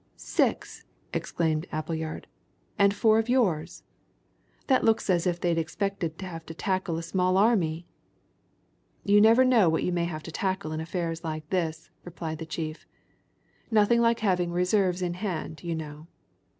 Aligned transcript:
"Six!" 0.15 0.83
exclaimed 1.13 1.67
Appleyard. 1.71 2.25
"And 2.79 2.91
four 2.91 3.19
of 3.19 3.29
yours! 3.29 3.83
That 4.65 4.83
looks 4.83 5.11
as 5.11 5.27
if 5.27 5.39
they 5.39 5.51
expected 5.51 6.17
to 6.17 6.25
have 6.25 6.43
to 6.47 6.55
tackle 6.55 6.97
a 6.97 7.03
small 7.03 7.37
army!" 7.37 7.85
"You 9.05 9.21
never 9.21 9.45
know 9.45 9.69
what 9.69 9.83
you 9.83 9.91
may 9.91 10.05
have 10.05 10.23
to 10.23 10.31
tackle 10.31 10.71
in 10.71 10.81
affairs 10.81 11.23
like 11.23 11.47
this," 11.51 11.91
replied 12.03 12.39
the 12.39 12.47
chief. 12.47 12.87
"Nothing 13.69 14.01
like 14.01 14.21
having 14.21 14.51
reserves 14.51 15.03
in 15.03 15.13
hand, 15.13 15.63
you 15.63 15.75
know. 15.75 16.07